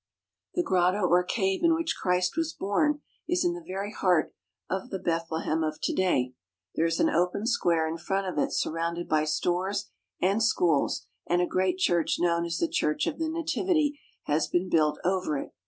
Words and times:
The 0.55 0.63
grotto 0.63 1.03
or 1.05 1.23
cave 1.23 1.63
in 1.63 1.75
which 1.75 1.95
Christ 1.95 2.35
was 2.35 2.53
born 2.53 3.01
is 3.29 3.45
in 3.45 3.53
the 3.53 3.63
very 3.63 3.93
heart 3.93 4.33
of 4.67 4.89
the 4.89 4.97
Bethlehem 4.97 5.63
of 5.63 5.79
to 5.79 5.93
day. 5.93 6.33
There 6.73 6.87
is 6.87 6.99
an 6.99 7.11
open 7.11 7.45
square 7.45 7.87
in 7.87 7.99
front 7.99 8.25
of 8.25 8.43
it 8.43 8.51
surrounded 8.51 9.07
by 9.07 9.25
stores 9.25 9.91
and 10.19 10.41
schools, 10.41 11.05
and 11.27 11.39
a 11.39 11.45
great 11.45 11.77
church 11.77 12.17
known 12.19 12.45
as 12.47 12.57
the 12.57 12.67
Church 12.67 13.05
of 13.05 13.19
the 13.19 13.29
Nativity 13.29 13.99
has 14.23 14.47
been 14.47 14.69
built 14.69 14.97
over 15.05 15.37
it. 15.37 15.53